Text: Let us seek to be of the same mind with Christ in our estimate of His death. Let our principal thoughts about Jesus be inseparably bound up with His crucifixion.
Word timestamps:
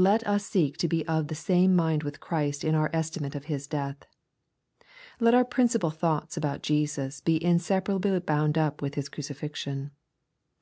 Let 0.00 0.26
us 0.26 0.46
seek 0.46 0.78
to 0.78 0.88
be 0.88 1.06
of 1.06 1.28
the 1.28 1.34
same 1.34 1.76
mind 1.76 2.02
with 2.02 2.20
Christ 2.20 2.64
in 2.64 2.74
our 2.74 2.88
estimate 2.94 3.34
of 3.34 3.44
His 3.52 3.66
death. 3.66 4.04
Let 5.20 5.34
our 5.34 5.44
principal 5.44 5.90
thoughts 5.90 6.38
about 6.38 6.62
Jesus 6.62 7.20
be 7.20 7.36
inseparably 7.44 8.18
bound 8.20 8.56
up 8.56 8.80
with 8.80 8.94
His 8.94 9.10
crucifixion. 9.10 9.90